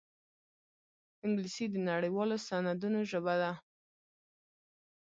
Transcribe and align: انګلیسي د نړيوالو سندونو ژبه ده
انګلیسي 1.25 1.65
د 1.69 1.75
نړيوالو 1.89 2.35
سندونو 2.47 2.99
ژبه 3.11 3.33
ده 3.41 3.51